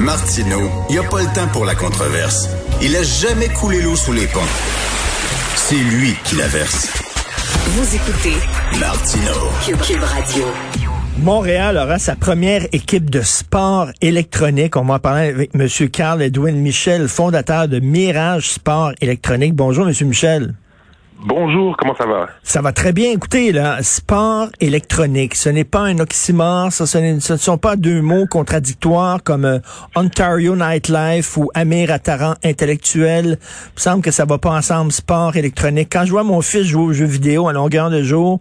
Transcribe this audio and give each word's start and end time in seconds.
Martineau, 0.00 0.70
il 0.88 0.92
n'y 0.92 0.98
a 0.98 1.08
pas 1.08 1.22
le 1.22 1.34
temps 1.34 1.48
pour 1.52 1.64
la 1.64 1.74
controverse. 1.74 2.48
Il 2.80 2.94
a 2.94 3.02
jamais 3.02 3.48
coulé 3.48 3.82
l'eau 3.82 3.96
sous 3.96 4.12
les 4.12 4.28
ponts. 4.28 4.38
C'est 5.56 5.74
lui 5.74 6.14
qui 6.24 6.36
la 6.36 6.46
verse. 6.46 6.86
Vous 7.66 7.96
écoutez 7.96 8.36
Martineau. 8.78 9.50
Cube 9.82 10.04
Radio. 10.04 10.44
Montréal 11.18 11.76
aura 11.76 11.98
sa 11.98 12.14
première 12.14 12.66
équipe 12.70 13.10
de 13.10 13.22
sport 13.22 13.88
électronique. 14.00 14.76
On 14.76 14.84
va 14.84 14.94
en 14.94 14.98
parler 15.00 15.30
avec 15.30 15.50
M. 15.54 15.66
Carl 15.90 16.22
Edwin 16.22 16.56
Michel, 16.56 17.08
fondateur 17.08 17.66
de 17.66 17.80
Mirage 17.80 18.50
Sport 18.50 18.92
Électronique. 19.00 19.56
Bonjour, 19.56 19.88
M. 19.88 19.94
Michel. 20.06 20.54
Bonjour, 21.20 21.76
comment 21.76 21.96
ça 21.96 22.06
va? 22.06 22.28
Ça 22.44 22.62
va 22.62 22.72
très 22.72 22.92
bien. 22.92 23.10
Écoutez, 23.10 23.50
là, 23.50 23.82
sport 23.82 24.46
électronique, 24.60 25.34
ce 25.34 25.48
n'est 25.48 25.64
pas 25.64 25.80
un 25.80 25.98
oxymore, 25.98 26.70
ça, 26.70 26.86
ce, 26.86 26.98
ne 26.98 27.18
sont 27.18 27.58
pas 27.58 27.74
deux 27.74 28.00
mots 28.00 28.26
contradictoires 28.26 29.20
comme 29.24 29.44
euh, 29.44 29.58
Ontario 29.96 30.54
Nightlife 30.54 31.36
ou 31.36 31.50
Amir 31.54 31.90
Attaran 31.90 32.34
intellectuel. 32.44 33.26
Il 33.26 33.74
me 33.74 33.80
semble 33.80 34.02
que 34.02 34.12
ça 34.12 34.26
va 34.26 34.38
pas 34.38 34.52
ensemble, 34.52 34.92
sport 34.92 35.34
électronique. 35.34 35.88
Quand 35.90 36.04
je 36.04 36.12
vois 36.12 36.22
mon 36.22 36.40
fils 36.40 36.62
jouer 36.68 36.82
aux 36.82 36.92
jeux 36.92 37.06
vidéo 37.06 37.48
à 37.48 37.52
longueur 37.52 37.90
de 37.90 38.00
jour, 38.04 38.38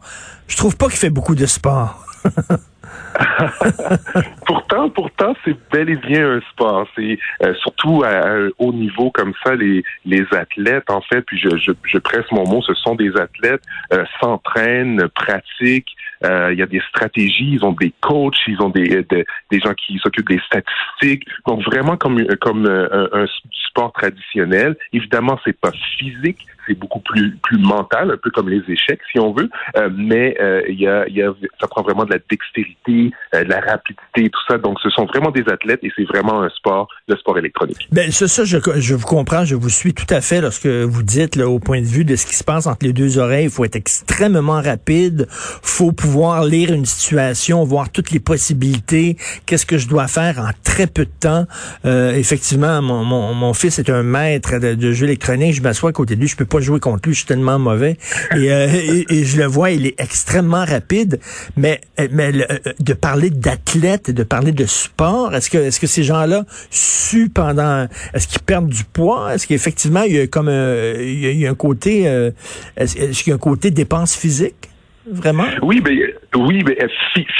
je 0.47 0.55
trouve 0.55 0.77
pas 0.77 0.85
qu'il 0.85 0.99
fait 0.99 1.09
beaucoup 1.09 1.33
de 1.33 1.47
sport. 1.47 2.05
pourtant, 4.45 4.89
pourtant, 4.89 5.33
c'est 5.43 5.55
bel 5.71 5.89
et 5.89 5.95
bien 5.95 6.37
un 6.37 6.41
sport. 6.51 6.87
C'est 6.95 7.17
euh, 7.43 7.53
surtout 7.55 8.03
à, 8.03 8.27
un 8.27 8.49
haut 8.59 8.73
niveau 8.73 9.11
comme 9.11 9.33
ça, 9.43 9.55
les, 9.55 9.83
les 10.05 10.25
athlètes, 10.31 10.89
en 10.89 11.01
fait, 11.01 11.21
puis 11.21 11.39
je, 11.39 11.49
je, 11.57 11.97
presse 11.99 12.25
mon 12.31 12.47
mot, 12.47 12.61
ce 12.61 12.73
sont 12.75 12.95
des 12.95 13.15
athlètes, 13.17 13.63
euh, 13.93 14.05
s'entraînent, 14.19 15.07
pratiquent. 15.15 15.89
Euh, 16.23 16.51
il 16.53 16.59
y 16.59 16.63
a 16.63 16.65
des 16.65 16.81
stratégies, 16.89 17.51
ils 17.53 17.63
ont 17.63 17.73
des 17.73 17.93
coachs, 18.01 18.35
ils 18.47 18.61
ont 18.61 18.69
des, 18.69 19.05
des, 19.51 19.59
gens 19.59 19.73
qui 19.73 19.97
s'occupent 19.99 20.29
des 20.29 20.41
statistiques. 20.45 21.27
Donc 21.45 21.63
vraiment 21.63 21.97
comme 21.97 22.25
comme 22.41 22.65
un, 22.65 23.09
un 23.13 23.25
sport 23.69 23.91
traditionnel. 23.93 24.75
Évidemment, 24.93 25.39
c'est 25.45 25.57
pas 25.59 25.71
physique, 25.97 26.39
c'est 26.67 26.77
beaucoup 26.77 26.99
plus 26.99 27.35
plus 27.37 27.59
mental, 27.59 28.11
un 28.11 28.17
peu 28.17 28.29
comme 28.31 28.49
les 28.49 28.63
échecs 28.67 28.99
si 29.11 29.19
on 29.19 29.33
veut. 29.33 29.49
mais 29.95 30.35
il 30.67 30.79
y 30.79 30.87
a, 30.87 31.07
y 31.07 31.21
a, 31.21 31.33
ça 31.59 31.67
prend 31.67 31.83
vraiment 31.83 32.05
de 32.05 32.11
la 32.11 32.19
dextérité, 32.29 33.11
de 33.33 33.49
la 33.49 33.59
rapidité, 33.59 34.29
tout 34.29 34.41
ça. 34.47 34.57
Donc, 34.57 34.79
ce 34.81 34.89
sont 34.89 35.05
vraiment 35.05 35.31
des 35.31 35.47
athlètes 35.49 35.79
et 35.83 35.91
c'est 35.95 36.05
vraiment 36.05 36.41
un 36.41 36.49
sport, 36.49 36.87
le 37.07 37.15
sport 37.15 37.37
électronique. 37.37 37.87
Ben, 37.91 38.11
ça, 38.11 38.27
ça 38.27 38.43
je, 38.43 38.57
je 38.77 38.95
vous 38.95 39.05
comprends, 39.05 39.45
je 39.45 39.55
vous 39.55 39.69
suis 39.69 39.93
tout 39.93 40.11
à 40.13 40.21
fait 40.21 40.41
lorsque 40.41 40.67
vous 40.67 41.03
dites, 41.03 41.35
là, 41.35 41.47
au 41.47 41.59
point 41.59 41.81
de 41.81 41.85
vue 41.85 42.05
de 42.05 42.15
ce 42.15 42.25
qui 42.25 42.35
se 42.35 42.43
passe 42.43 42.67
entre 42.67 42.85
les 42.85 42.93
deux 42.93 43.19
oreilles, 43.19 43.45
il 43.45 43.51
faut 43.51 43.65
être 43.65 43.75
extrêmement 43.75 44.61
rapide, 44.61 45.27
faut 45.29 45.91
pouvoir 45.91 46.06
lire 46.45 46.73
une 46.73 46.85
situation, 46.85 47.63
voir 47.63 47.89
toutes 47.89 48.11
les 48.11 48.19
possibilités, 48.19 49.17
qu'est-ce 49.45 49.65
que 49.65 49.77
je 49.77 49.87
dois 49.87 50.07
faire 50.07 50.39
en 50.39 50.51
très 50.63 50.87
peu 50.87 51.05
de 51.05 51.11
temps. 51.19 51.45
Euh, 51.85 52.13
effectivement, 52.13 52.81
mon, 52.81 53.03
mon, 53.03 53.33
mon, 53.33 53.53
fils 53.53 53.79
est 53.79 53.89
un 53.89 54.03
maître 54.03 54.59
de, 54.59 54.75
de 54.75 54.91
jeux 54.91 55.05
électroniques, 55.05 55.55
je 55.55 55.61
m'assois 55.61 55.89
à 55.89 55.93
côté 55.93 56.15
de 56.15 56.21
lui, 56.21 56.27
je 56.27 56.35
peux 56.35 56.45
pas 56.45 56.59
jouer 56.59 56.79
contre 56.79 57.07
lui, 57.07 57.13
je 57.13 57.19
suis 57.19 57.27
tellement 57.27 57.59
mauvais. 57.59 57.97
Et, 58.35 58.51
euh, 58.51 59.03
et, 59.09 59.25
je 59.25 59.37
le 59.37 59.45
vois, 59.45 59.71
il 59.71 59.85
est 59.85 59.99
extrêmement 59.99 60.65
rapide, 60.65 61.19
mais, 61.55 61.81
mais 62.11 62.31
euh, 62.35 62.57
de 62.79 62.93
parler 62.93 63.29
d'athlètes 63.29 64.09
et 64.09 64.13
de 64.13 64.23
parler 64.23 64.51
de 64.51 64.65
sport, 64.65 65.33
est-ce 65.35 65.49
que, 65.49 65.57
est-ce 65.57 65.79
que 65.79 65.87
ces 65.87 66.03
gens-là 66.03 66.45
suent 66.69 67.29
pendant, 67.29 67.87
est-ce 68.13 68.27
qu'ils 68.27 68.41
perdent 68.41 68.69
du 68.69 68.83
poids? 68.83 69.33
Est-ce 69.33 69.47
qu'effectivement, 69.47 70.03
il 70.03 70.13
y 70.13 70.19
a 70.19 70.27
comme 70.27 70.47
un, 70.47 70.93
il 70.93 71.39
y 71.39 71.47
a, 71.47 71.49
un 71.49 71.55
côté, 71.55 72.07
euh, 72.07 72.31
est-ce 72.75 72.95
qu'il 72.95 73.29
y 73.29 73.31
a 73.31 73.35
un 73.35 73.39
côté 73.39 73.71
dépense 73.71 74.15
physique? 74.15 74.69
Vraiment? 75.09 75.45
Oui, 75.61 75.81
mais 75.83 76.13
oui, 76.35 76.63
mais 76.65 76.77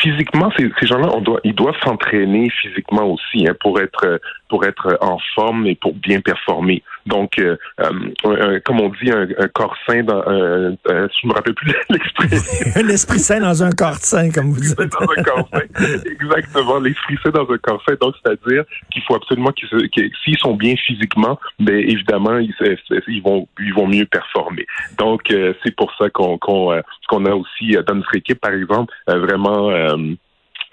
physiquement, 0.01 0.51
ces, 0.57 0.87
gens-là, 0.87 1.09
on 1.13 1.21
doit, 1.21 1.39
ils 1.43 1.55
doivent 1.55 1.75
s'entraîner 1.83 2.49
physiquement 2.49 3.11
aussi 3.11 3.47
hein, 3.47 3.55
pour 3.59 3.79
être 3.81 4.19
pour 4.49 4.65
être 4.65 4.97
en 5.01 5.17
forme 5.35 5.67
et 5.67 5.75
pour 5.75 5.93
bien 5.93 6.21
performer. 6.21 6.83
Donc, 7.05 7.39
euh, 7.39 7.57
euh, 7.79 8.59
comme 8.65 8.81
on 8.81 8.89
dit, 8.89 9.11
un, 9.11 9.47
corps 9.53 9.75
sain 9.87 10.03
dans 10.03 10.21
un, 10.27 10.75
je 10.85 11.27
me 11.27 11.33
rappelle 11.33 11.53
plus 11.53 11.73
l'expression. 11.89 12.71
un 12.75 12.87
esprit 12.89 13.19
sain 13.19 13.39
dans 13.39 13.63
un 13.63 13.71
corps 13.71 13.95
sain, 13.95 14.29
comme 14.29 14.51
vous 14.51 14.59
dites. 14.59 14.77
dans 14.77 14.83
un 14.83 15.23
corps 15.23 15.49
sain, 15.51 15.61
exactement. 16.05 16.79
L'esprit 16.79 17.17
sain 17.23 17.29
dans 17.31 17.49
un 17.49 17.57
corps 17.57 17.81
sain. 17.87 17.95
Donc, 17.99 18.15
c'est-à-dire 18.21 18.63
qu'il 18.91 19.01
faut 19.03 19.15
absolument 19.15 19.51
qu'ils, 19.51 19.69
s'ils 20.23 20.37
sont 20.37 20.55
bien 20.55 20.75
physiquement, 20.75 21.39
ben 21.59 21.75
évidemment, 21.75 22.37
ils, 22.37 22.53
ils 23.07 23.21
vont 23.21 23.47
ils 23.59 23.73
vont 23.73 23.87
mieux 23.87 24.05
performer. 24.05 24.65
Donc, 24.97 25.31
euh, 25.31 25.53
c'est 25.63 25.75
pour 25.75 25.91
ça 25.97 26.09
qu'on 26.09 26.37
qu'on 26.37 26.81
qu'on 27.07 27.25
a 27.25 27.33
aussi 27.33 27.77
dans 27.87 27.95
notre 27.95 28.15
équipe, 28.15 28.41
par 28.41 28.53
exemple, 28.53 28.93
vraiment 29.07 29.71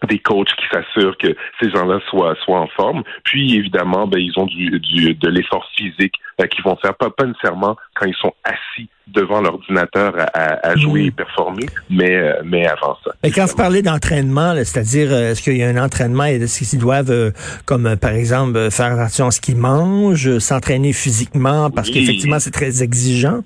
des 0.06 0.18
coachs 0.18 0.54
qui 0.56 0.64
s'assurent 0.72 1.16
que 1.18 1.34
ces 1.60 1.70
gens-là 1.70 2.00
soient 2.08 2.34
soient 2.44 2.60
en 2.60 2.68
forme. 2.68 3.02
Puis 3.24 3.56
évidemment, 3.56 4.06
ben 4.06 4.18
ils 4.18 4.32
ont 4.36 4.46
du, 4.46 4.80
du 4.80 5.14
de 5.14 5.28
l'effort 5.28 5.66
physique 5.76 6.14
euh, 6.40 6.46
qu'ils 6.46 6.64
vont 6.64 6.76
faire 6.76 6.94
pas, 6.94 7.10
pas 7.10 7.24
nécessairement 7.24 7.76
quand 7.94 8.06
ils 8.06 8.14
sont 8.14 8.32
assis 8.44 8.88
devant 9.06 9.40
l'ordinateur 9.40 10.14
à, 10.32 10.66
à, 10.66 10.76
jouer 10.76 11.04
et 11.04 11.10
performer, 11.10 11.66
mais 11.90 12.16
euh, 12.16 12.40
mais 12.44 12.66
avant 12.66 12.96
ça. 13.04 13.12
Et 13.22 13.30
quand 13.30 13.44
vous 13.46 13.56
parlez 13.56 13.82
d'entraînement, 13.82 14.54
c'est-à-dire 14.56 15.08
euh, 15.12 15.30
est-ce 15.32 15.42
qu'il 15.42 15.56
y 15.56 15.62
a 15.62 15.68
un 15.68 15.76
entraînement 15.76 16.24
et 16.24 16.36
est-ce 16.36 16.70
qu'ils 16.70 16.78
doivent 16.78 17.32
comme 17.66 17.96
par 17.96 18.12
exemple 18.12 18.70
faire 18.70 18.92
attention 18.92 19.26
à 19.26 19.30
ce 19.30 19.40
qu'ils 19.40 19.56
mangent, 19.56 20.38
s'entraîner 20.38 20.92
physiquement 20.92 21.70
parce 21.70 21.90
qu'effectivement 21.90 22.38
c'est 22.38 22.50
très 22.50 22.82
exigeant? 22.82 23.42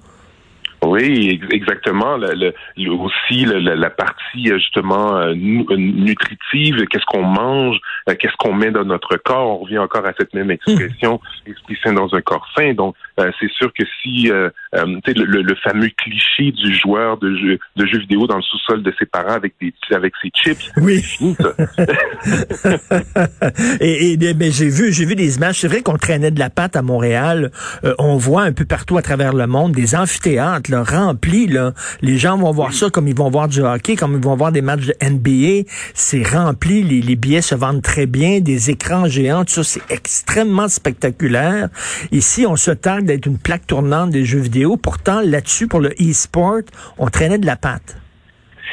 Oui, 0.85 1.41
exactement. 1.51 2.17
Le, 2.17 2.53
aussi 2.91 3.45
la, 3.45 3.91
partie 3.91 4.51
euh, 4.51 4.59
justement 4.59 5.17
euh, 5.17 5.35
euh, 5.35 5.77
nutritive, 5.77 6.87
qu'est-ce 6.87 7.05
qu'on 7.07 7.25
mange, 7.25 7.77
qu'est-ce 8.07 8.37
qu'on 8.39 8.55
met 8.55 8.71
dans 8.71 8.85
notre 8.85 9.17
corps. 9.17 9.49
On 9.49 9.59
revient 9.65 9.79
encore 9.79 10.07
à 10.07 10.13
cette 10.17 10.33
même 10.35 10.53
expression, 10.53 11.21
esprit 11.47 11.77
sain 11.83 11.95
dans 11.95 12.15
un 12.15 12.21
corps 12.21 12.47
sain. 12.57 12.75
Donc, 12.75 12.95
c'est 13.17 13.51
sûr 13.51 13.73
que 13.73 13.83
si 14.03 14.31
euh, 14.31 14.51
le, 14.75 15.43
le, 15.43 15.55
fameux 15.57 15.89
cliché 15.97 16.53
du 16.53 16.73
joueur 16.75 17.19
de 17.19 17.35
jeux 17.37 17.59
de 17.77 17.87
jeux 17.87 17.99
vidéo 17.99 18.27
dans 18.27 18.37
le 18.37 18.43
sous-sol 18.43 18.83
de 18.83 18.93
ses 18.99 19.07
parents 19.07 19.35
avec 19.35 19.55
des 19.61 19.73
avec 19.93 20.13
ses 20.23 20.31
chips, 20.35 20.71
oui. 20.77 21.03
et, 23.81 24.13
et 24.13 24.35
ben, 24.35 24.53
j'ai 24.53 24.69
vu 24.69 24.93
j'ai 24.93 25.05
vu 25.05 25.17
des 25.17 25.37
images. 25.37 25.57
C'est 25.57 25.69
vrai 25.69 25.83
qu'on 25.83 25.97
traînait 25.97 26.31
de 26.31 26.39
la 26.39 26.51
pâte 26.51 26.77
à 26.77 26.83
Montréal. 26.83 27.51
on 27.99 28.17
voit 28.17 28.43
un 28.43 28.53
peu 28.53 28.65
partout 28.65 28.97
à 28.97 29.03
travers 29.03 29.33
le 29.33 29.47
monde 29.47 29.73
des 29.73 29.97
amphithéâtres 29.97 30.68
rempli. 30.77 31.47
Là. 31.47 31.75
Les 32.03 32.19
gens 32.19 32.37
vont 32.37 32.53
voir 32.53 32.73
ça 32.73 32.91
comme 32.91 33.09
ils 33.09 33.17
vont 33.17 33.31
voir 33.31 33.49
du 33.49 33.61
hockey, 33.61 33.97
comme 33.97 34.15
ils 34.15 34.25
vont 34.25 34.37
voir 34.37 34.53
des 34.53 34.63
matchs 34.63 34.87
de 34.87 34.95
NBA. 35.03 35.69
C'est 35.95 36.23
rempli, 36.23 36.83
les, 36.83 37.17
billets 37.17 37.43
se 37.43 37.55
vendent 37.55 37.83
très 37.83 38.07
bien, 38.07 38.41
des 38.41 38.71
écrans 38.71 39.07
géants, 39.09 39.45
tout 39.45 39.55
ça, 39.55 39.65
c'est 39.65 39.83
extrêmement 39.91 40.69
spectaculaire. 40.69 41.69
Ici, 42.13 42.47
on 42.47 42.57
se 42.57 42.71
targue 42.71 43.07
d'être 43.07 43.27
une 43.27 43.39
plaque 43.39 43.67
tournante 43.67 44.11
des 44.11 44.25
jeux 44.25 44.39
vidéo. 44.41 44.77
Pourtant, 44.77 45.21
là-dessus, 45.21 45.69
pour 45.69 45.81
le 45.81 45.91
e-sport, 46.01 46.61
on 46.99 47.09
traînait 47.09 47.39
de 47.39 47.47
la 47.47 47.57
patte. 47.57 47.97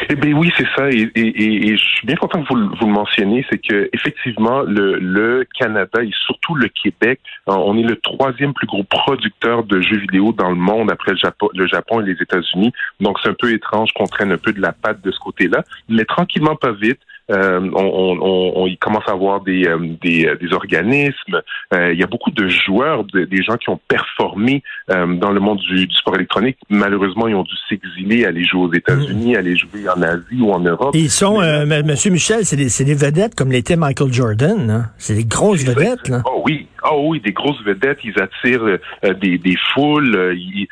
Eh 0.09 0.15
bien 0.15 0.33
oui, 0.33 0.51
c'est 0.57 0.67
ça. 0.75 0.89
Et, 0.89 1.09
et, 1.15 1.77
je 1.77 1.83
suis 1.83 2.07
bien 2.07 2.15
content 2.15 2.43
que 2.43 2.53
vous, 2.53 2.69
vous 2.79 2.87
le 2.87 2.93
mentionniez, 2.93 3.45
c'est 3.49 3.57
que 3.57 3.89
effectivement, 3.93 4.61
le, 4.61 4.97
le, 4.99 5.45
Canada 5.57 6.03
et 6.03 6.11
surtout 6.25 6.55
le 6.55 6.67
Québec, 6.67 7.19
euh, 7.49 7.53
on 7.53 7.77
est 7.77 7.83
le 7.83 7.95
troisième 7.97 8.53
plus 8.53 8.67
gros 8.67 8.83
producteur 8.83 9.63
de 9.63 9.81
jeux 9.81 9.97
vidéo 9.97 10.33
dans 10.33 10.49
le 10.49 10.55
monde 10.55 10.91
après 10.91 11.13
le 11.13 11.67
Japon 11.67 12.01
et 12.01 12.05
les 12.05 12.21
États-Unis. 12.21 12.73
Donc 12.99 13.19
c'est 13.21 13.29
un 13.29 13.35
peu 13.37 13.53
étrange 13.53 13.91
qu'on 13.93 14.05
traîne 14.05 14.31
un 14.31 14.37
peu 14.37 14.53
de 14.53 14.61
la 14.61 14.73
patte 14.73 15.01
de 15.01 15.11
ce 15.11 15.19
côté-là. 15.19 15.63
Mais 15.89 16.05
tranquillement, 16.05 16.55
pas 16.55 16.73
vite, 16.73 16.99
euh, 17.31 17.71
on, 17.73 18.19
on, 18.55 18.75
commence 18.79 19.03
à 19.07 19.13
avoir 19.13 19.41
des, 19.41 19.65
euh, 19.65 19.79
des, 20.01 20.27
euh, 20.27 20.35
des, 20.35 20.53
organismes. 20.53 21.41
il 21.71 21.97
y 21.97 22.03
a 22.03 22.07
beaucoup 22.07 22.29
de 22.29 22.47
joueurs, 22.47 23.03
des 23.03 23.43
gens 23.43 23.57
qui 23.57 23.69
ont 23.69 23.79
performé 23.87 24.61
dans 24.87 25.31
le 25.31 25.39
monde 25.39 25.59
du, 25.59 25.87
du, 25.87 25.95
sport 25.95 26.15
électronique. 26.15 26.57
Malheureusement, 26.69 27.27
ils 27.27 27.35
ont 27.35 27.43
dû 27.43 27.55
s'exiler, 27.67 28.25
aller 28.25 28.43
jouer 28.43 28.61
aux 28.61 28.73
États-Unis, 28.73 29.33
mm. 29.33 29.37
aller 29.37 29.57
jouer 29.57 29.89
en 29.89 30.01
Asie 30.01 30.39
ou 30.39 30.51
en 30.51 30.59
Europe. 30.59 30.91
ils 30.93 31.09
sont, 31.09 31.39
Monsieur 31.65 32.11
Michel, 32.11 32.45
c'est 32.45 32.55
des, 32.55 32.85
des, 32.85 32.93
vedettes 32.93 33.35
comme 33.35 33.51
l'était 33.51 33.75
Michael 33.75 34.13
Jordan. 34.13 34.69
Hein? 34.69 34.91
C'est 34.97 35.15
des 35.15 35.25
grosses 35.25 35.63
vedettes. 35.63 36.07
Là. 36.09 36.21
Oh 36.25 36.43
oui, 36.45 36.67
oh 36.91 37.05
oui, 37.07 37.19
des 37.19 37.31
grosses 37.31 37.61
vedettes. 37.63 37.99
Ils 38.03 38.19
attirent 38.19 38.79
des, 39.03 39.37
des 39.37 39.57
foules. 39.73 40.35
Ils, 40.35 40.67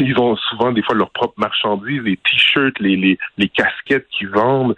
ils, 0.00 0.18
ont 0.18 0.36
souvent 0.36 0.72
des 0.72 0.82
fois 0.82 0.94
leurs 0.94 1.10
propres 1.10 1.38
marchandises, 1.38 2.02
les 2.02 2.16
t-shirts, 2.16 2.78
les, 2.80 2.96
les, 2.96 3.18
les 3.36 3.48
casquettes 3.48 4.06
qu'ils 4.10 4.30
vendent. 4.30 4.74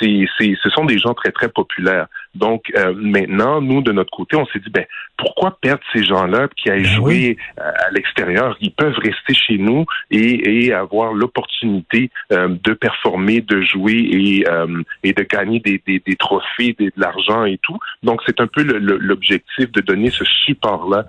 c'est 0.00 0.26
ce 0.38 0.70
sont 0.70 0.84
des 0.84 0.98
gens 0.98 1.14
très, 1.14 1.32
très 1.32 1.48
populaires. 1.48 2.06
Donc, 2.34 2.64
euh, 2.76 2.94
maintenant, 2.96 3.60
nous, 3.60 3.82
de 3.82 3.92
notre 3.92 4.10
côté, 4.10 4.36
on 4.36 4.46
s'est 4.46 4.58
dit, 4.60 4.70
ben, 4.70 4.84
pourquoi 5.16 5.58
perdre 5.60 5.82
ces 5.92 6.04
gens-là 6.04 6.48
qui 6.56 6.70
aillent 6.70 6.82
ben 6.82 6.88
jouer 6.88 7.36
euh, 7.58 7.62
à 7.62 7.90
l'extérieur? 7.90 8.56
Ils 8.60 8.70
peuvent 8.70 8.98
rester 8.98 9.34
chez 9.34 9.58
nous 9.58 9.84
et, 10.10 10.66
et 10.66 10.72
avoir 10.72 11.12
l'opportunité 11.12 12.10
euh, 12.32 12.48
de 12.62 12.72
performer, 12.74 13.40
de 13.40 13.62
jouer 13.62 13.94
et, 13.94 14.44
et 15.02 15.12
de 15.12 15.22
gagner 15.24 15.60
des, 15.60 15.82
des, 15.86 16.00
des 16.06 16.16
trophées, 16.16 16.76
de 16.78 16.92
l'argent 16.96 17.44
et 17.44 17.58
tout. 17.62 17.78
Donc, 18.02 18.20
c'est 18.26 18.40
un 18.40 18.46
peu 18.46 18.62
l'objectif 18.62 19.72
de 19.72 19.80
donner 19.80 20.10
ce 20.10 20.24
support-là 20.46 21.06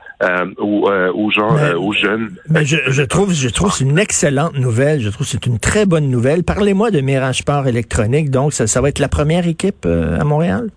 aux, 0.57 0.89
aux, 0.89 1.31
gens, 1.31 1.55
aux 1.77 1.93
jeunes. 1.93 2.35
Mais 2.49 2.65
je, 2.65 2.77
je 2.87 3.03
trouve, 3.03 3.33
je 3.33 3.49
trouve 3.49 3.71
c'est 3.71 3.83
une 3.83 3.99
excellente 3.99 4.57
nouvelle. 4.57 5.01
Je 5.01 5.09
trouve 5.09 5.27
c'est 5.27 5.45
une 5.45 5.59
très 5.59 5.85
bonne 5.85 6.09
nouvelle. 6.09 6.43
Parlez-moi 6.43 6.91
de 6.91 7.01
Mirage 7.01 7.39
Sport 7.39 7.67
électronique. 7.67 8.31
Donc, 8.31 8.53
ça, 8.53 8.65
ça 8.67 8.81
va 8.81 8.89
être 8.89 8.99
la 8.99 9.09
première 9.09 9.47
équipe 9.47 9.85
à 9.85 10.23
Montréal? 10.23 10.69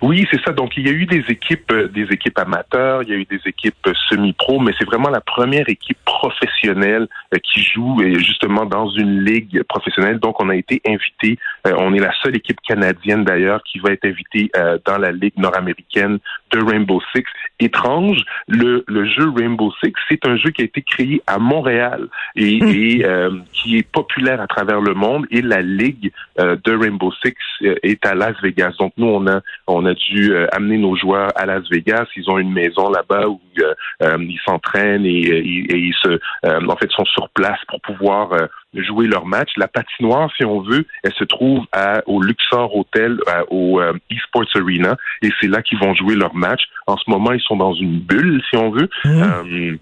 Oui, 0.00 0.26
c'est 0.30 0.40
ça. 0.44 0.52
Donc, 0.52 0.76
il 0.76 0.86
y 0.86 0.90
a 0.90 0.92
eu 0.92 1.06
des 1.06 1.24
équipes, 1.28 1.72
euh, 1.72 1.88
des 1.88 2.04
équipes 2.12 2.38
amateurs, 2.38 3.02
il 3.02 3.08
y 3.08 3.12
a 3.12 3.16
eu 3.16 3.24
des 3.24 3.40
équipes 3.46 3.74
euh, 3.86 3.92
semi-pro, 4.08 4.60
mais 4.60 4.72
c'est 4.78 4.84
vraiment 4.84 5.10
la 5.10 5.20
première 5.20 5.68
équipe 5.68 5.98
professionnelle 6.04 7.08
euh, 7.34 7.38
qui 7.38 7.62
joue 7.62 8.00
justement 8.18 8.64
dans 8.64 8.88
une 8.90 9.24
ligue 9.24 9.62
professionnelle. 9.64 10.18
Donc, 10.18 10.40
on 10.42 10.48
a 10.50 10.56
été 10.56 10.80
invité. 10.86 11.38
on 11.64 11.92
est 11.94 11.98
la 11.98 12.12
seule 12.22 12.36
équipe 12.36 12.60
canadienne 12.60 13.24
d'ailleurs 13.24 13.62
qui 13.64 13.78
va 13.78 13.92
être 13.92 14.04
invitée 14.04 14.50
dans 14.84 14.98
la 14.98 15.12
ligue 15.12 15.36
nord-américaine 15.36 16.18
de 16.52 16.62
Rainbow 16.62 17.00
Six. 17.14 17.24
Étrange, 17.60 18.18
le, 18.46 18.84
le 18.86 19.06
jeu 19.06 19.30
Rainbow 19.36 19.72
Six, 19.82 19.92
c'est 20.08 20.24
un 20.26 20.36
jeu 20.36 20.50
qui 20.50 20.62
a 20.62 20.64
été 20.64 20.82
créé 20.82 21.22
à 21.26 21.38
Montréal 21.38 22.08
et, 22.36 22.60
hmm. 22.60 22.68
et 22.68 23.04
qui 23.52 23.78
est 23.78 23.88
populaire 23.90 24.40
à 24.40 24.46
travers 24.46 24.80
le 24.80 24.94
monde. 24.94 25.26
Et 25.30 25.42
la 25.42 25.62
ligue 25.62 26.12
de 26.38 26.76
Rainbow 26.76 27.12
Six 27.22 27.34
est 27.82 28.04
à 28.06 28.14
Las 28.14 28.40
Vegas. 28.42 28.74
Donc, 28.78 28.92
nous, 28.96 29.08
on 29.08 29.26
a 29.26 29.40
on 29.66 29.86
a 29.86 29.87
dû 29.94 30.32
euh, 30.32 30.46
amener 30.52 30.78
nos 30.78 30.96
joueurs 30.96 31.30
à 31.34 31.46
Las 31.46 31.62
Vegas. 31.70 32.06
Ils 32.16 32.28
ont 32.30 32.38
une 32.38 32.52
maison 32.52 32.90
là-bas 32.90 33.28
où 33.28 33.40
euh, 33.60 33.74
euh, 34.02 34.16
ils 34.20 34.40
s'entraînent 34.44 35.06
et, 35.06 35.40
ils 35.40 35.94
se, 36.02 36.18
en 36.44 36.76
fait, 36.76 36.90
sont 36.90 37.04
sur 37.04 37.28
place 37.30 37.58
pour 37.68 37.80
pouvoir 37.80 38.30
jouer 38.74 39.06
leur 39.06 39.26
match. 39.26 39.50
La 39.56 39.68
patinoire, 39.68 40.30
si 40.36 40.44
on 40.44 40.60
veut, 40.60 40.86
elle 41.02 41.12
se 41.14 41.24
trouve 41.24 41.64
au 42.06 42.22
Luxor 42.22 42.76
Hotel, 42.76 43.18
au 43.50 43.80
eSports 44.10 44.44
Arena, 44.54 44.96
et 45.22 45.30
c'est 45.40 45.48
là 45.48 45.62
qu'ils 45.62 45.78
vont 45.78 45.94
jouer 45.94 46.14
leur 46.14 46.34
match. 46.34 46.62
En 46.86 46.96
ce 46.96 47.08
moment, 47.08 47.32
ils 47.32 47.40
sont 47.40 47.56
dans 47.56 47.74
une 47.74 48.00
bulle, 48.00 48.42
si 48.50 48.56
on 48.56 48.70
veut. 48.70 48.88
Mmh. 49.04 49.78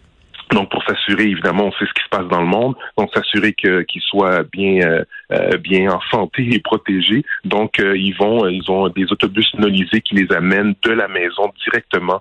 Donc, 0.53 0.71
pour 0.71 0.83
s'assurer, 0.85 1.25
évidemment, 1.25 1.67
on 1.67 1.73
sait 1.73 1.87
ce 1.87 1.93
qui 1.93 2.05
se 2.05 2.09
passe 2.09 2.29
dans 2.29 2.41
le 2.41 2.47
monde, 2.47 2.77
donc 2.97 3.11
s'assurer 3.13 3.53
que 3.53 3.83
qu'ils 3.83 4.03
soient 4.03 4.43
bien 4.45 4.81
euh, 4.87 5.05
euh, 5.33 5.57
bien 5.59 5.91
en 5.91 6.01
santé 6.11 6.47
et 6.53 6.61
protégés. 6.61 7.25
Donc, 7.45 7.81
euh, 7.81 7.97
ils 7.97 8.15
vont, 8.15 8.47
ils 8.47 8.71
ont 8.71 8.89
des 8.89 9.11
autobus 9.11 9.53
nolisés 9.55 10.01
qui 10.01 10.15
les 10.15 10.33
amènent 10.35 10.75
de 10.83 10.93
la 10.93 11.09
maison 11.09 11.53
directement 11.65 12.21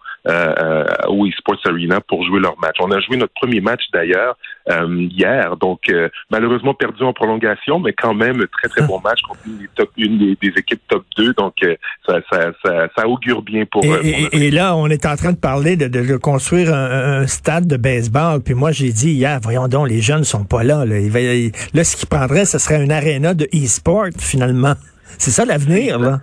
au 1.08 1.28
eSports 1.28 1.60
Arena 1.66 2.02
pour 2.02 2.24
jouer 2.26 2.40
leur 2.40 2.58
match. 2.60 2.78
On 2.80 2.92
a 2.92 3.00
joué 3.00 3.18
notre 3.18 3.34
premier 3.34 3.62
match 3.62 3.84
d'ailleurs 3.94 4.36
hier, 4.68 5.58
donc 5.58 5.82
malheureusement 6.32 6.74
perdu 6.74 7.04
en 7.04 7.14
prolongation, 7.14 7.80
mais 7.80 7.94
quand 7.94 8.14
même 8.14 8.46
très 8.48 8.68
très 8.68 8.82
bon 8.82 9.00
match 9.00 9.22
contre 9.22 9.42
une 9.46 9.58
des, 9.58 9.70
top, 9.76 9.92
une 9.98 10.18
des, 10.18 10.54
équipes 10.58 10.82
top 10.88 11.04
2. 11.18 11.34
Donc, 11.34 11.54
ça, 12.08 12.20
ça, 12.32 12.52
ça, 12.64 12.88
ça, 12.96 13.08
augure 13.08 13.42
bien 13.42 13.66
pour. 13.66 13.84
Et, 13.86 14.28
et, 14.32 14.52
là, 14.52 14.76
on 14.76 14.88
est 14.88 15.06
en 15.06 15.16
train 15.16 15.34
de 15.34 15.38
parler 15.38 15.76
de, 15.76 15.88
de, 15.88 16.18
construire 16.18 16.74
un, 16.74 17.22
un 17.22 17.28
stade 17.28 17.68
de 17.68 17.78
baseball 17.78 18.06
puis 18.44 18.54
moi, 18.54 18.72
j'ai 18.72 18.92
dit 18.92 19.12
hier, 19.12 19.40
voyons 19.42 19.68
donc, 19.68 19.90
les 19.90 20.02
jeunes 20.02 20.24
sont 20.24 20.44
pas 20.44 20.64
là. 20.64 20.86
Là, 20.86 20.96
là 21.74 21.84
ce 21.84 21.96
qu'ils 21.96 22.08
prendraient, 22.08 22.46
ce 22.46 22.58
serait 22.58 22.84
une 22.84 22.92
aréna 22.92 23.34
de 23.34 23.46
e-sport, 23.54 24.08
finalement. 24.18 24.74
C'est 25.18 25.32
ça 25.32 25.46
l'avenir, 25.46 26.00
là. 26.00 26.20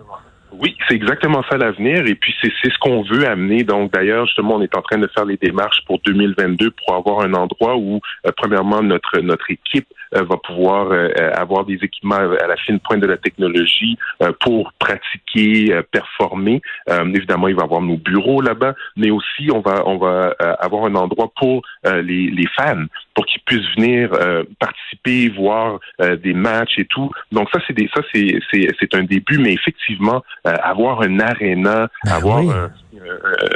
Oui, 0.58 0.76
c'est 0.86 0.94
exactement 0.94 1.42
ça 1.50 1.56
l'avenir 1.56 2.06
et 2.06 2.14
puis 2.14 2.34
c'est 2.42 2.50
ce 2.50 2.78
qu'on 2.78 3.02
veut 3.02 3.26
amener. 3.26 3.64
Donc 3.64 3.90
d'ailleurs, 3.92 4.26
justement, 4.26 4.56
on 4.56 4.62
est 4.62 4.76
en 4.76 4.82
train 4.82 4.98
de 4.98 5.08
faire 5.14 5.24
les 5.24 5.38
démarches 5.38 5.82
pour 5.86 5.98
2022 6.00 6.72
pour 6.72 6.94
avoir 6.94 7.20
un 7.20 7.32
endroit 7.32 7.76
où, 7.76 8.00
euh, 8.26 8.30
premièrement, 8.36 8.82
notre 8.82 9.20
notre 9.20 9.50
équipe 9.50 9.86
euh, 10.14 10.24
va 10.24 10.36
pouvoir 10.36 10.92
euh, 10.92 11.08
avoir 11.34 11.64
des 11.64 11.78
équipements 11.82 12.16
à 12.16 12.46
la 12.46 12.56
fine 12.56 12.80
pointe 12.80 13.00
de 13.00 13.06
la 13.06 13.16
technologie 13.16 13.96
pour 14.40 14.72
pratiquer, 14.78 15.80
performer. 15.90 16.60
évidemment, 16.88 17.48
il 17.48 17.56
va 17.56 17.62
avoir 17.62 17.80
nos 17.80 17.96
bureaux 17.96 18.40
là-bas, 18.40 18.74
mais 18.96 19.10
aussi 19.10 19.50
on 19.52 19.60
va 19.60 19.82
on 19.86 19.96
va 19.96 20.34
avoir 20.60 20.84
un 20.84 20.94
endroit 20.94 21.30
pour 21.36 21.62
les, 21.84 22.30
les 22.30 22.46
fans 22.56 22.84
pour 23.14 23.26
qu'ils 23.26 23.42
puissent 23.42 23.68
venir 23.76 24.10
participer, 24.58 25.28
voir 25.30 25.78
des 25.98 26.34
matchs 26.34 26.78
et 26.78 26.84
tout. 26.84 27.10
Donc 27.30 27.48
ça 27.52 27.60
c'est 27.66 27.74
des 27.74 27.88
ça 27.94 28.02
c'est 28.12 28.38
c'est 28.50 28.68
c'est 28.78 28.94
un 28.94 29.04
début, 29.04 29.38
mais 29.38 29.52
effectivement 29.52 30.22
avoir 30.44 31.02
un 31.02 31.20
aréna, 31.20 31.88
ben 32.04 32.12
avoir 32.12 32.38
un, 32.38 32.70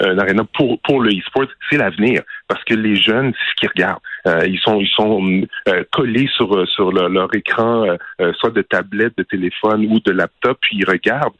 un, 0.04 0.18
aréna 0.18 0.44
pour 0.54 0.80
pour 0.80 1.00
le 1.00 1.10
e-sport, 1.10 1.46
c'est 1.70 1.76
l'avenir 1.76 2.22
parce 2.48 2.62
que 2.64 2.74
les 2.74 2.96
jeunes, 2.96 3.32
c'est 3.32 3.50
ce 3.50 3.54
qu'ils 3.56 3.68
regardent. 3.68 4.00
Euh, 4.26 4.46
ils 4.46 4.58
sont 4.58 4.80
ils 4.80 4.88
sont 4.88 5.46
euh, 5.68 5.84
collés 5.92 6.28
sur 6.36 6.66
sur 6.68 6.92
leur, 6.92 7.34
écran, 7.34 7.84
euh, 8.20 8.32
soit 8.38 8.50
de 8.50 8.62
tablette, 8.62 9.12
de 9.18 9.22
téléphone 9.24 9.86
ou 9.90 10.00
de 10.00 10.12
laptop, 10.12 10.58
puis 10.60 10.78
ils 10.78 10.88
regardent 10.88 11.34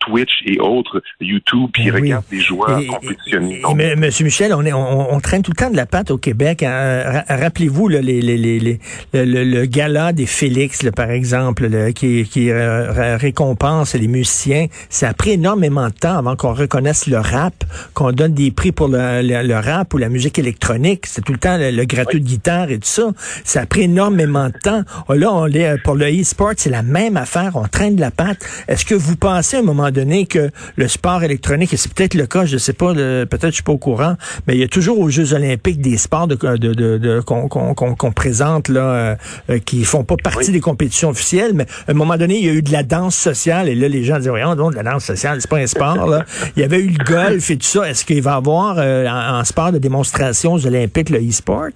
Twitch 0.00 0.42
et 0.46 0.60
autres, 0.60 1.02
YouTube, 1.20 1.70
puis 1.72 1.84
ils 1.84 1.92
ben 1.92 2.02
regardent 2.02 2.28
des 2.30 2.40
joueurs 2.40 2.80
compétitionner. 2.86 3.62
mais, 3.74 3.96
Monsieur 3.96 4.24
Michel, 4.24 4.52
on, 4.54 4.64
est, 4.64 4.72
on, 4.72 5.14
on, 5.14 5.20
traîne 5.20 5.42
tout 5.42 5.52
le 5.52 5.56
temps 5.56 5.70
de 5.70 5.76
la 5.76 5.86
patte 5.86 6.10
au 6.10 6.18
Québec. 6.18 6.62
Hein. 6.62 7.22
Rappelez-vous 7.28 7.88
les, 7.88 8.02
les, 8.02 8.20
les, 8.20 8.36
les, 8.36 8.78
le, 9.12 9.64
gala 9.66 10.12
des 10.12 10.26
Félix, 10.26 10.88
par 10.94 11.10
exemple, 11.10 11.92
qui, 11.94 12.24
qui 12.24 12.52
récompense 12.52 13.94
les 13.94 14.08
musiciens. 14.08 14.66
Ça 14.88 15.08
a 15.08 15.14
pris 15.14 15.32
énormément 15.32 15.88
de 15.88 15.94
temps 15.94 16.18
avant 16.18 16.36
qu'on 16.36 16.54
reconnaisse 16.54 17.06
le 17.06 17.18
rap, 17.40 17.64
qu'on 17.94 18.12
donne 18.12 18.34
des 18.34 18.50
prix 18.50 18.72
pour 18.72 18.88
le, 18.88 19.22
le, 19.22 19.54
rap 19.54 19.94
ou 19.94 19.98
la 19.98 20.08
musique 20.08 20.38
électronique. 20.38 21.06
C'est 21.06 21.22
tout 21.22 21.32
le 21.32 21.38
temps 21.38 21.56
le, 21.58 21.84
gratuit 21.84 22.20
de 22.20 22.26
guitare 22.26 22.70
et 22.70 22.78
tout 22.78 22.88
ça. 22.88 23.10
Ça 23.44 23.62
a 23.62 23.66
pris 23.66 23.82
énormément 23.82 24.48
de 24.48 24.58
temps. 24.62 24.82
Oh, 25.08 25.14
là, 25.14 25.32
on 25.32 25.46
est, 25.46 25.78
pour 25.82 25.94
le 25.94 26.06
e-sport, 26.06 26.52
c'est 26.56 26.70
la 26.70 26.82
même 26.82 27.16
affaire. 27.16 27.52
On 27.54 27.66
traîne 27.66 27.96
de 27.96 28.00
la 28.00 28.10
patte. 28.10 28.38
Est-ce 28.68 28.84
que 28.84 28.94
vous 28.94 29.16
pensez 29.16 29.56
à 29.56 29.60
un 29.60 29.62
moment 29.62 29.90
donné 29.90 30.26
que 30.26 30.50
le 30.76 30.88
sport 30.88 31.22
électronique, 31.22 31.72
et 31.72 31.76
c'est 31.76 31.92
peut-être 31.92 32.14
le 32.14 32.26
cas, 32.26 32.44
je 32.44 32.58
sais 32.58 32.72
pas, 32.72 32.94
peut-être 32.94 33.48
je 33.48 33.54
suis 33.54 33.62
pas 33.62 33.72
au 33.72 33.78
courant, 33.78 34.16
mais 34.46 34.54
il 34.54 34.60
y 34.60 34.64
a 34.64 34.68
toujours 34.68 34.98
aux 34.98 35.10
Jeux 35.10 35.32
olympiques 35.34 35.80
des 35.80 35.96
sports 35.96 36.26
de, 36.26 36.34
de, 36.34 36.74
de, 36.74 37.20
qu'on 37.20 38.12
présente 38.12 38.68
là, 38.68 39.16
euh, 39.50 39.58
qui 39.64 39.84
font 39.84 40.04
pas 40.04 40.16
partie 40.16 40.52
des 40.52 40.60
compétitions 40.60 41.10
officielles, 41.10 41.52
mais 41.54 41.66
à 41.86 41.92
un 41.92 41.94
moment 41.94 42.16
donné, 42.16 42.38
il 42.38 42.44
y 42.44 42.48
a 42.48 42.52
eu 42.52 42.62
de 42.62 42.72
la 42.72 42.82
danse 42.82 43.16
sociale 43.16 43.68
et 43.68 43.74
là, 43.74 43.88
les 43.88 44.04
gens 44.04 44.18
disent, 44.18 44.28
voyons 44.28 44.54
donc, 44.54 44.72
de 44.72 44.76
la 44.76 44.82
danse 44.82 45.04
sociale, 45.04 45.38
c'est 45.40 45.50
pas 45.50 45.58
un 45.58 45.66
sport. 45.66 46.06
Là. 46.06 46.24
Il 46.56 46.60
y 46.60 46.64
avait 46.64 46.80
eu 46.80 46.88
le 46.88 47.04
golf 47.04 47.29
et 47.30 47.56
tout 47.56 47.62
ça? 47.62 47.88
Est-ce 47.88 48.04
qu'il 48.04 48.22
va 48.22 48.32
y 48.32 48.34
avoir 48.34 48.78
euh, 48.78 49.06
en, 49.06 49.44
sport 49.44 49.72
de 49.72 49.78
démonstration 49.78 50.54
aux 50.54 50.66
olympiques 50.66 51.10
le 51.10 51.18
e-sport? 51.18 51.70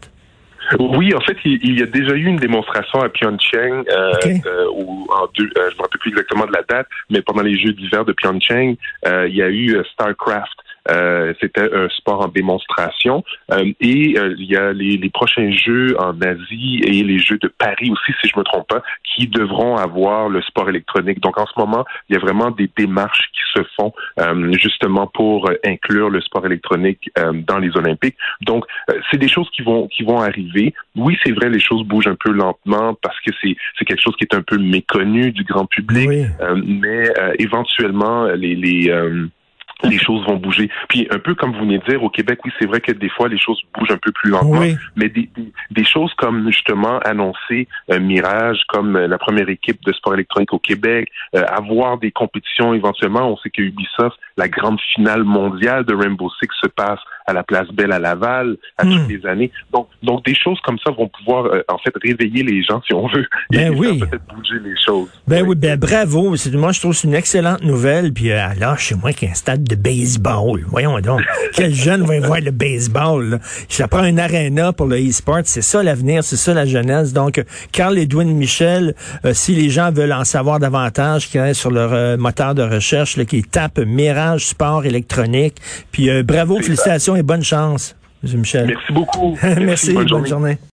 Oui, 0.78 1.14
en 1.14 1.20
fait, 1.20 1.36
il, 1.44 1.78
y 1.78 1.82
a 1.82 1.86
déjà 1.86 2.14
eu 2.14 2.24
une 2.24 2.38
démonstration 2.38 3.00
à 3.02 3.10
Pyeongchang, 3.10 3.84
euh, 3.90 4.12
euh 4.46 4.64
en 5.10 5.28
deux, 5.38 5.44
euh, 5.44 5.70
je 5.70 5.76
me 5.76 5.82
rappelle 5.82 6.00
plus 6.00 6.10
exactement 6.10 6.46
de 6.46 6.52
la 6.52 6.62
date, 6.62 6.86
mais 7.10 7.20
pendant 7.20 7.42
les 7.42 7.58
Jeux 7.58 7.72
d'hiver 7.72 8.04
de 8.06 8.12
Pyeongchang, 8.12 8.74
il 9.06 9.34
y 9.34 9.42
a 9.42 9.50
eu 9.50 9.76
StarCraft. 9.92 10.63
Euh, 10.90 11.32
c'était 11.40 11.72
un 11.72 11.88
sport 11.88 12.20
en 12.20 12.28
démonstration. 12.28 13.24
Euh, 13.52 13.72
et 13.80 14.18
euh, 14.18 14.34
il 14.38 14.46
y 14.46 14.56
a 14.56 14.72
les, 14.72 14.96
les, 14.96 15.10
prochains 15.10 15.50
jeux 15.50 15.96
en 15.98 16.20
Asie 16.20 16.80
et 16.84 17.02
les 17.02 17.18
jeux 17.18 17.38
de 17.38 17.48
Paris 17.48 17.90
aussi, 17.90 18.12
si 18.20 18.28
je 18.28 18.38
me 18.38 18.44
trompe 18.44 18.68
pas, 18.68 18.82
qui 19.02 19.26
devront 19.26 19.76
avoir 19.76 20.28
le 20.28 20.42
sport 20.42 20.68
électronique. 20.68 21.20
Donc 21.20 21.38
en 21.38 21.46
ce 21.46 21.52
moment, 21.56 21.84
il 22.08 22.14
y 22.14 22.16
a 22.16 22.20
vraiment 22.20 22.50
des 22.50 22.70
démarches 22.76 23.30
qui 23.32 23.60
se 23.60 23.66
font 23.76 23.92
justement 24.60 25.06
pour 25.06 25.50
inclure 25.64 26.10
le 26.10 26.20
sport 26.20 26.44
électronique 26.44 27.10
dans 27.46 27.58
les 27.58 27.76
Olympiques. 27.76 28.16
Donc 28.40 28.64
c'est 29.10 29.18
des 29.18 29.28
choses 29.28 29.48
qui 29.50 29.62
vont 29.62 29.86
qui 29.88 30.02
vont 30.02 30.20
arriver. 30.20 30.74
Oui, 30.96 31.16
c'est 31.24 31.32
vrai, 31.32 31.48
les 31.50 31.60
choses 31.60 31.84
bougent 31.84 32.08
un 32.08 32.16
peu 32.16 32.32
lentement 32.32 32.94
parce 33.00 33.18
que 33.20 33.30
c'est 33.40 33.56
c'est 33.78 33.84
quelque 33.84 34.02
chose 34.02 34.16
qui 34.16 34.24
est 34.24 34.34
un 34.34 34.42
peu 34.42 34.58
méconnu 34.58 35.30
du 35.30 35.44
grand 35.44 35.66
public, 35.66 36.08
mais 36.66 37.08
éventuellement 37.38 38.24
les 38.26 38.56
les 38.56 38.90
les 39.88 39.98
choses 39.98 40.24
vont 40.26 40.36
bouger. 40.36 40.70
Puis 40.88 41.06
un 41.10 41.18
peu 41.18 41.34
comme 41.34 41.52
vous 41.52 41.60
venez 41.60 41.78
de 41.78 41.84
dire, 41.84 42.02
au 42.02 42.10
Québec, 42.10 42.40
oui, 42.44 42.52
c'est 42.58 42.66
vrai 42.66 42.80
que 42.80 42.92
des 42.92 43.08
fois 43.08 43.28
les 43.28 43.38
choses 43.38 43.60
bougent 43.76 43.90
un 43.90 43.98
peu 43.98 44.12
plus 44.12 44.30
lentement, 44.30 44.60
mais 44.96 45.08
des, 45.08 45.28
des, 45.70 45.84
choses 45.84 46.12
comme 46.14 46.50
justement 46.50 46.98
annoncer 47.00 47.68
un 47.90 47.98
Mirage 47.98 48.62
comme 48.68 48.96
euh, 48.96 49.06
la 49.06 49.18
première 49.18 49.48
équipe 49.48 49.82
de 49.84 49.92
sport 49.92 50.14
électronique 50.14 50.52
au 50.52 50.58
Québec, 50.58 51.08
euh, 51.34 51.44
avoir 51.46 51.98
des 51.98 52.10
compétitions 52.10 52.74
éventuellement. 52.74 53.30
On 53.30 53.36
sait 53.36 53.50
que 53.50 53.62
Ubisoft, 53.62 54.18
la 54.36 54.48
grande 54.48 54.80
finale 54.94 55.24
mondiale 55.24 55.84
de 55.84 55.94
Rainbow 55.94 56.30
Six 56.40 56.48
se 56.60 56.68
passe 56.68 57.00
à 57.26 57.32
la 57.32 57.42
place 57.42 57.68
Belle 57.72 57.92
à 57.92 57.98
Laval 57.98 58.56
à 58.78 58.82
toutes 58.84 59.06
hmm. 59.06 59.08
les 59.08 59.26
années. 59.26 59.50
Donc, 59.72 59.88
donc 60.02 60.24
des 60.24 60.34
choses 60.34 60.58
comme 60.64 60.78
ça 60.84 60.90
vont 60.90 61.08
pouvoir 61.08 61.46
euh, 61.46 61.62
en 61.68 61.78
fait 61.78 61.92
réveiller 62.02 62.42
les 62.42 62.62
gens 62.62 62.82
si 62.86 62.92
on 62.92 63.06
veut 63.06 63.26
ben 63.50 63.72
et 63.72 63.76
oui. 63.76 63.98
peut-être 63.98 64.24
bouger 64.26 64.60
les 64.62 64.74
choses. 64.84 65.08
Ben 65.26 65.44
oui, 65.46 65.56
ben 65.56 65.78
bravo. 65.78 66.34
Moi, 66.52 66.72
je 66.72 66.80
trouve 66.80 66.92
que 66.92 66.98
c'est 66.98 67.08
une 67.08 67.14
excellente 67.14 67.62
nouvelle. 67.62 68.12
Puis 68.12 68.32
alors, 68.32 68.78
chez 68.78 68.94
moi, 68.94 69.12
qu'il 69.12 69.28
y 69.28 69.30
a 69.30 69.32
un 69.32 69.34
stade 69.34 69.64
de 69.64 69.74
baseball. 69.74 70.64
Voyons 70.68 70.98
donc. 71.00 71.22
Quel 71.54 71.74
jeune 71.74 72.02
va 72.02 72.20
voir 72.20 72.40
le 72.40 72.50
baseball? 72.50 73.40
Ça 73.68 73.88
prend 73.88 74.02
un 74.02 74.18
aréna 74.18 74.72
pour 74.72 74.86
le 74.86 74.96
e-sport. 74.96 75.40
C'est 75.44 75.62
ça 75.62 75.82
l'avenir, 75.82 76.24
c'est 76.24 76.36
ça 76.36 76.52
la 76.54 76.66
jeunesse. 76.66 77.12
Donc, 77.12 77.42
Carl 77.72 77.98
Edwin 77.98 78.36
Michel, 78.36 78.94
euh, 79.24 79.32
si 79.32 79.54
les 79.54 79.70
gens 79.70 79.90
veulent 79.90 80.12
en 80.12 80.24
savoir 80.24 80.58
davantage, 80.58 81.28
qui 81.28 81.38
sur 81.54 81.70
leur 81.70 81.92
euh, 81.92 82.16
moteur 82.16 82.54
de 82.54 82.62
recherche, 82.62 83.16
là, 83.16 83.24
qui 83.24 83.42
tapent 83.42 83.78
Mirage 83.78 84.46
Sport 84.46 84.84
électronique. 84.84 85.56
Puis 85.90 86.08
bravo, 86.22 86.60
félicitations 86.60 87.13
et 87.16 87.22
bonne 87.22 87.42
chance, 87.42 87.96
M. 88.24 88.40
Michel. 88.40 88.66
Merci 88.66 88.92
beaucoup. 88.92 89.38
Merci, 89.42 89.92
bonne, 89.92 90.26
journée. 90.26 90.58